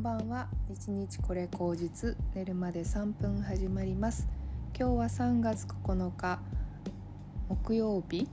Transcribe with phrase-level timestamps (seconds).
[0.00, 0.48] んばんは。
[0.72, 2.16] 一日これ口実。
[2.34, 4.26] 寝るまで3分始まります。
[4.74, 6.40] 今日は3月9日。
[7.50, 8.26] 木曜日。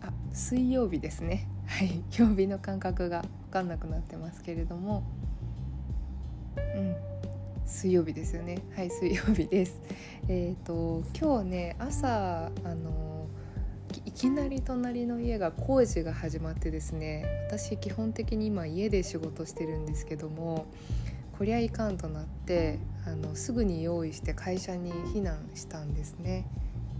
[0.00, 1.46] あ水曜日ですね。
[1.66, 2.02] はい。
[2.18, 5.02] 曜日の感覚が分かんなくなってますけれども。
[6.56, 6.96] うん。
[7.66, 8.62] 水曜日ですよね。
[8.74, 9.78] はい水曜日です。
[10.28, 13.13] えっ、ー、と今日ね朝あの
[14.14, 20.66] きなり隣の家が工事が始まってですね私基本的に今家で仕事してるんですけども
[21.36, 26.46] こりゃいかんとなってあのすぐに用意して会社に避難したんですね。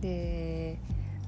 [0.00, 0.78] で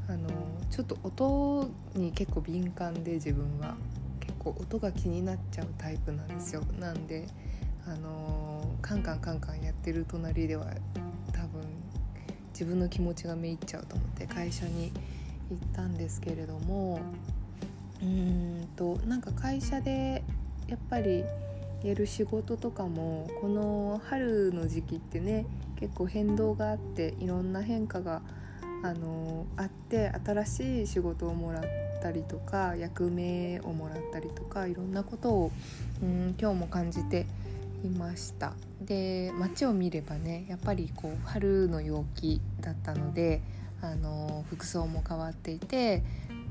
[0.09, 0.29] あの
[0.71, 3.77] ちょっと音に結構敏感で自分は
[4.19, 6.63] 結構音が気になっちゃうタイプなんですよ。
[6.81, 7.27] なんで
[7.87, 10.67] あのカンカンカンカンやってる隣では
[11.33, 11.63] 多分
[12.51, 14.93] 自分の気持ちがめいっちゃうと思って会社に
[15.51, 17.01] 行ったんですけれども
[18.03, 20.23] うーんとなんか会社で
[20.69, 21.25] やっぱり
[21.83, 28.23] やる仕事とかもこの春の時期ってね結構変動があっていろんな変化が
[28.83, 31.63] あのあって新しい仕事をもらっ
[32.03, 35.53] たりとか役名をもらったりとかいろんなことを
[36.03, 37.27] うん今日も感じて
[37.85, 38.55] いました。
[38.81, 43.41] で街を見ればねやっぱりこう春の陽気だったので
[43.83, 46.03] あの服装も変わっていて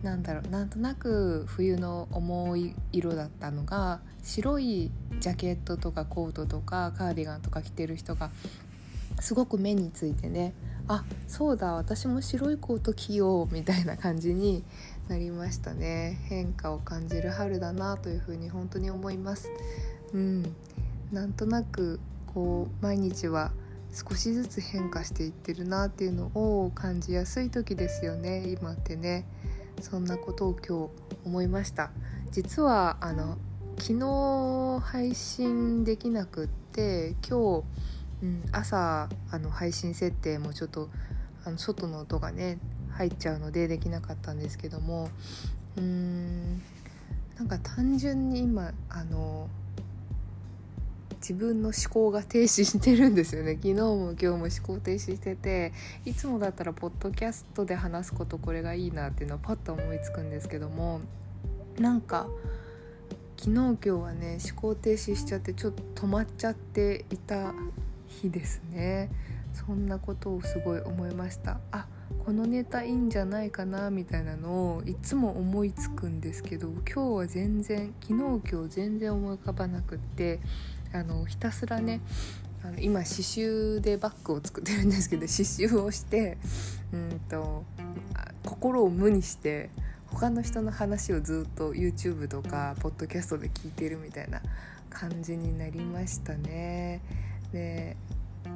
[0.03, 8.29] なんだろうなんとなく冬の重い色だったのが白いジャケットとかコートとかカーディガンとか着てる人が
[9.19, 10.53] すごく目についてね
[10.87, 14.63] あそうだ私も白いコート着ようみたいな感じに
[15.07, 16.19] なりましたね。
[16.25, 19.49] 変化を感じる春だなというふうに本当に思います。
[20.13, 20.55] うん。
[21.11, 21.99] なんとなく
[22.33, 23.51] こう毎日は
[23.95, 29.25] 少しずつ変化していってるなっていうのを感じやすい時ですよね今ってね。
[29.81, 31.91] そんなことを今日思いました。
[32.31, 33.37] 実はあの
[33.79, 37.63] 昨日配信できなくって今日、
[38.23, 40.89] うん、朝あの配信設定もちょっと
[41.45, 42.57] あの外の音がね
[42.91, 45.09] 入っちゃうのでできなかったんですけども
[45.77, 46.61] うーん
[47.37, 49.49] なんか単純に今あの
[51.27, 53.55] 自分の思考が停止してるんですよね。
[53.55, 55.73] 昨日も今日も思考停止してて
[56.05, 61.01] いつもだったらポッドキャストで話すことこれがいいなっていうのはパッと思いつくんですけども
[61.79, 62.27] なんか
[63.37, 67.55] 昨日今日はね思考停止しちゃってちょっと止まっちゃっていた
[68.05, 69.09] 日ですね。
[69.55, 71.59] そんなことをすごい思いました。
[71.71, 71.87] あ
[72.23, 80.39] このネタいいんじゃないかなみたいなのをいつも思いつくんですけど今日は全然昨日今日全然思い浮かばなくって
[80.95, 82.01] あのひたすらね
[82.63, 86.37] あの今刺繍でバッグを作ってるんですけど刺繍をして
[86.93, 87.63] うんと
[88.45, 89.69] 心を無にして
[90.07, 94.41] 他の人の話をずっと YouTube とかポッドキャストで聞いてるみたいな
[94.89, 97.01] 感じになりましたね。
[97.51, 97.97] で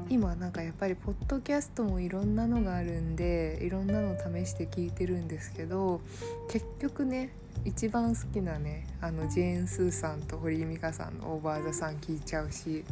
[0.10, 6.02] 今なんかやっぱりポッドキャストもいろんなのがあるんでいろんなの試して聞いてるんですけど
[6.50, 7.30] 結局ね
[7.64, 12.84] 一番好きなねあのジェーン・スーさんと堀井美香さんの「オーバー・ザ・さん」聞いちゃうし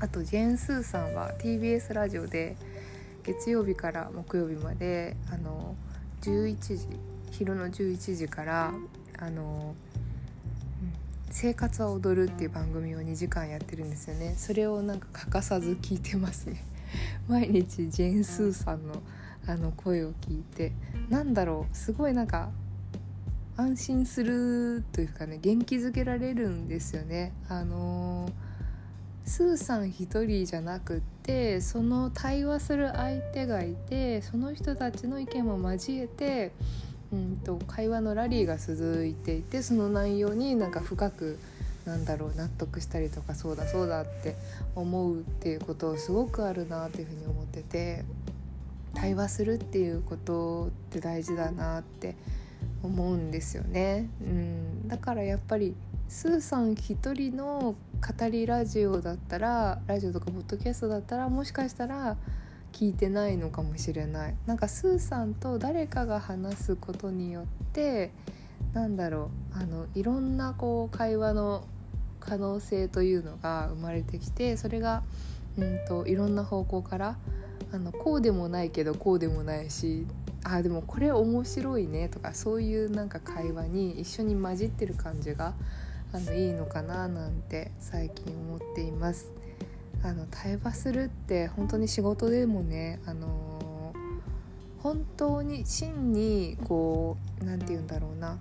[0.00, 2.56] あとジェーン・スーさんは TBS ラジオで
[3.24, 5.76] 月曜日から木曜日まであの
[6.22, 6.86] 11時
[7.30, 8.72] 昼の11時から
[9.18, 9.74] あの
[11.30, 14.34] 「生活は踊る」っていう番組を2時間やってるんですよね。
[14.36, 16.64] それをなんか欠かさず聞いてますね。
[17.28, 19.02] 毎日ジェーン・スーさんの
[19.46, 20.72] あの声を聞いて。
[21.08, 22.50] なんだろうすごいなんか
[23.56, 27.32] 安心するというかね元気づけられるんですよね。
[27.48, 28.28] あの
[29.24, 36.52] スーさん一人じゃなくってその対話する相手がいてその人たちの意見も交えて、
[37.12, 41.38] うんと、会話のラリーが続いていてその内容になんか深く
[41.86, 44.36] なんだろう納得したりとかそうだそうだって
[44.74, 48.04] 思うっていうことすごくあるなっていうふうに思ってて
[48.94, 52.14] 対話するっていうことって大事だなって
[52.82, 55.74] 思うんですよね、うん、だからやっぱり
[56.08, 62.16] スーさん一人の語りラジオだったらラジオとかポッドキャストだったらもしかしたら
[62.72, 68.12] 聞いてないのかもしれないなんかスーさんと誰かが話すことによって
[68.72, 71.64] なんだろうあのいろんなこう会話の
[72.20, 75.02] 可能性というのが生まれてきてそれが、
[75.56, 77.16] うんと、いろんな方向から
[77.72, 80.06] あのこうでもないけどこうでもないし
[80.44, 85.54] あでもこれ面白いねとかそういうなんか会話に一緒に混じってる感じが
[86.12, 89.30] あのいいのかななんて最近思っています。
[90.02, 98.38] あの対話するって本当に仕事でもね、あのー、本当に真にこう何て言うんだろうな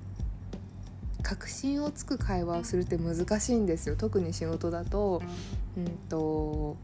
[1.24, 3.96] 確信をつく会話をするって難しいんですよ。
[3.98, 5.22] 特に仕事だと,、
[5.76, 6.78] うんと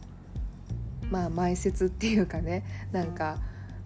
[1.10, 3.38] まあ前説っていうかねなんか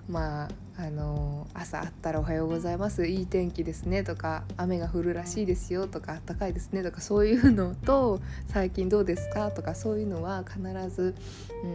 [0.09, 0.49] まあ
[0.79, 11.15] あの朝会ったら「おはようございますいい天気ですね」とか「雨が降るらしいですよ」とか「あったかいですね」とかそういうのと「最近どうですか?」とかそういうのは必ず
[11.63, 11.67] う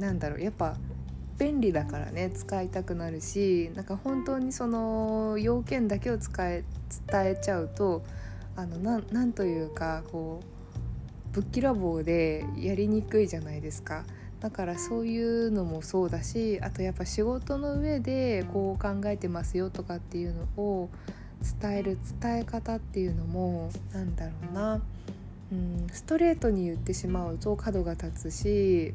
[0.00, 0.76] んなんだろうやっぱ
[1.38, 6.64] 便利だからね使いたくなるしなんか本当にその要件だけを使え
[7.10, 8.02] 伝えちゃうと
[8.56, 14.04] あのなんというかこうぶっきらぼうでやりにくいじゃないですか。
[14.42, 20.90] だからそういうのもそうだしあとやっぱ仕事の上でこう考えてますよとかっていうのを
[21.60, 24.82] 伝える伝え方っていうのもなんだろうな、
[25.52, 28.94] うん、ストレートに言ってしまうと角が立つし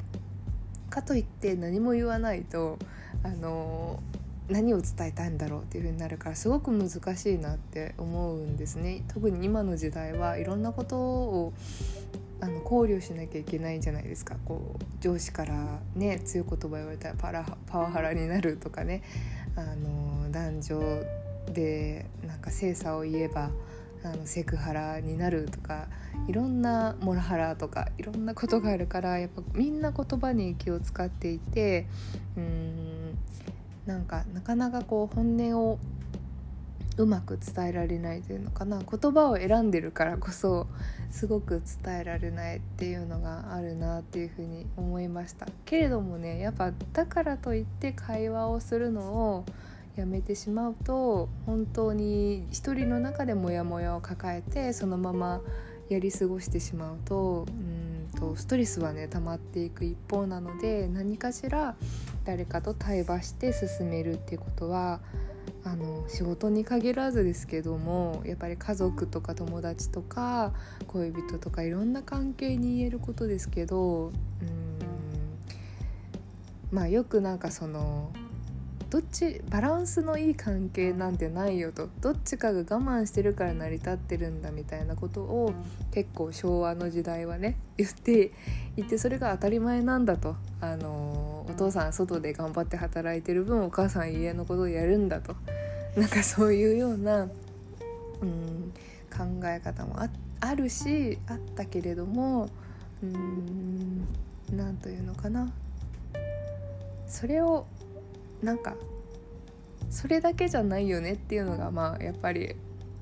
[0.90, 2.78] かといって何も言わないと
[3.22, 4.02] あの
[4.50, 9.02] 何を伝えたいんだろうっていう風になるからすごく難しいなって思うんですね。
[9.08, 11.52] 特に今の時代はいろんなことを
[12.40, 14.36] あの考慮しなきゃいけないじゃないですか。
[14.44, 19.02] こう上司からね強い言葉言われたらパラパワハラになるとかね。
[19.56, 21.02] あの男女
[21.52, 23.50] でなんか性差を言えば
[24.04, 25.88] あのセクハラになるとか
[26.28, 31.86] いろんなモラハラとかいろんなことがあるからやっぱみんな言葉に気を使っていて
[32.36, 33.18] うん
[33.86, 35.78] なんかなかなかこう本音を
[36.98, 38.78] うまく伝えられないというのかな。
[38.78, 40.66] 言葉を選んでるからこそ
[41.10, 45.46] すごく伝えられないっていうのがあるなっていうふうに思いました。
[45.64, 49.44] けれどもねやっぱだからといって会話をするのを
[49.96, 55.40] やめてしまうと本当に一人の中でモヤモヤを抱えてそのまま
[55.88, 61.76] やり過ごしてしまうとうんとストレスはね溜まっていく一方なので何かしら
[62.24, 65.00] 誰かと対話して進めるっていうことは
[65.64, 70.52] あの仕事に限らずですけどもやっぱり家族とか友達とか
[70.86, 74.12] 恋人とかいろんな関係に言えることですけどうん
[76.70, 78.12] まあよくなんかその
[78.90, 81.88] どっちバランスのいい関係なんてないよと。
[82.00, 85.52] どっちかが我慢してるから成り立ってるんだみたいなことを
[85.92, 88.32] 結構昭和の時代はね言って
[88.76, 95.36] 言ってそれが当たり前なんだと、あのお父さん外で頑張って働いてる分お母さん家のことをやるんだと。
[95.96, 97.28] なんかそういうような、
[98.22, 98.72] うん、
[99.10, 100.08] 考え方もあ
[100.40, 102.48] あるしあったけれども
[103.02, 104.06] うん
[104.52, 105.52] 何というのかな。
[107.06, 107.66] それを
[108.42, 108.76] なんか
[109.90, 112.54] それだけじゃないよねっていうのがまあやっぱり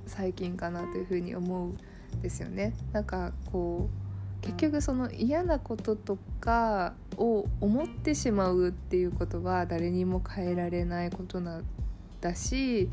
[0.06, 2.74] 最近かなというふうに思うんですよね。
[2.92, 3.88] なんかこ
[4.40, 11.62] う結局その嫌なこととかを思ってしまうっていうことは誰にも変えられないことな
[12.20, 12.88] だし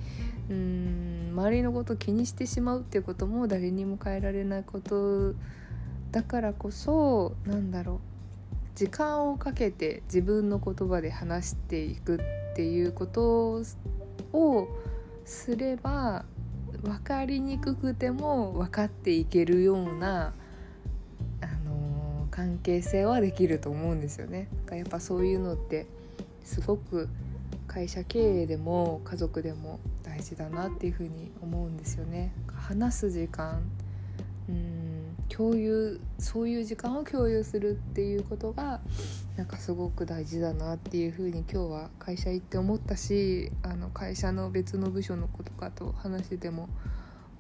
[0.49, 5.33] うん周りのことを気にしてしまうっていうことも誰にも変えられないこと
[6.11, 8.12] だからこそなんだろう
[8.75, 13.61] 時間をかけて自分の言葉で話していくっていうこと
[14.33, 14.67] を
[15.25, 16.25] すれば
[16.81, 20.33] 分かりにくくても分かっていけるような、
[21.41, 24.49] あのー、関係性はできると思うんですよね。
[24.71, 25.85] やっぱそういうのって
[26.43, 27.07] すごく
[27.67, 32.33] 会社経営でも家族でも大事だなっていうふうに思うんですよね。
[32.53, 33.62] 話す時間
[34.50, 34.92] うん
[35.35, 38.81] 共有そういう時間を共有するっていうことが
[39.35, 46.69] なんかすごく大事だなっていうふうに今日は会社行って思ったしあの会社の別の部署のことかと話してても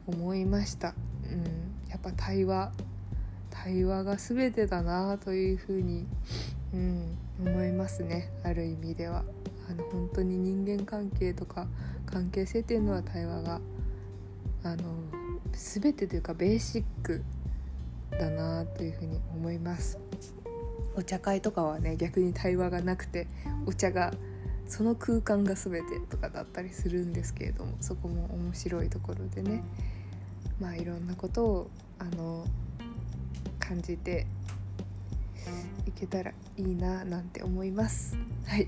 [0.07, 0.95] 思いました。
[1.31, 2.71] うん、やっぱ対話
[3.51, 6.07] 対話が全てだなというふうに、
[6.73, 8.31] うん、思いますね。
[8.43, 9.23] ある意味では。
[9.69, 11.67] あの本当に人間関係とか
[12.05, 13.61] 関係性っていうのは対話が
[14.63, 14.83] あの
[15.53, 17.23] 全てというかベーシック
[18.13, 19.99] だなというふうに思います。
[20.95, 23.27] お茶会とかはね逆に対話がなくて
[23.65, 24.13] お茶が
[24.67, 29.63] その空間が全てとかだったりするんですけれどもそこも面白いところでね
[30.59, 32.45] まあいろんなことをあの
[33.59, 34.27] 感じて
[35.87, 38.17] いけたらいいななんて思います。
[38.45, 38.67] はい。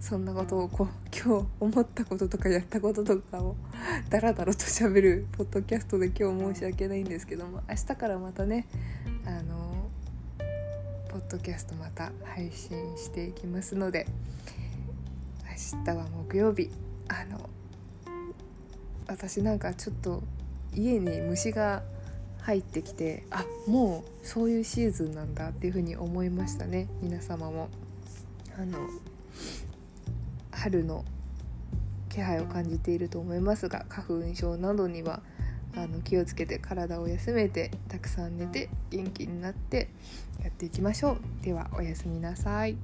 [0.00, 3.56] そんなことをこう今日思ったこととかやったこととかを
[4.08, 8.66] ダラダラと喋るポッドキャストで今日申し訳ないんですけども明日からまたね
[9.26, 9.88] あの
[11.08, 14.06] ポッドキャストまた配信していきますので
[15.74, 16.70] 明日は木曜日
[17.08, 17.48] あの
[19.06, 20.22] 私なんかちょっと
[20.74, 21.82] 家に虫が
[22.42, 27.68] 入ってきてあもうそういうシーズンなんだっていうふうに思いましたね皆様も。
[28.58, 28.78] あの
[30.60, 31.06] 春の
[32.10, 35.22] 気配を感じていると思いますが花粉症などには
[35.74, 39.88] あの気をつけて体を休めてたくさん寝て元気になって
[40.42, 42.76] やっていきましょうではおやすみなさい。